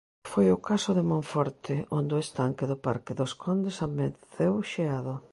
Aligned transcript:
Foi 0.31 0.47
o 0.55 0.61
caso 0.69 0.89
de 0.97 1.03
Monforte, 1.11 1.75
onde 1.97 2.11
o 2.17 2.23
estanque 2.25 2.69
do 2.71 2.77
parque 2.85 3.17
dos 3.19 3.31
Condes 3.43 3.77
amenceu 3.87 4.53
xeado. 4.71 5.13